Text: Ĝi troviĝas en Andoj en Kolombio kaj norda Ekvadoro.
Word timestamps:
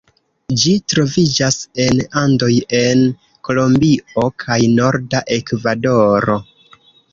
Ĝi 0.61 0.71
troviĝas 0.93 1.57
en 1.83 1.99
Andoj 2.21 2.49
en 2.79 3.05
Kolombio 3.49 4.27
kaj 4.47 4.59
norda 4.81 5.25
Ekvadoro. 5.39 6.43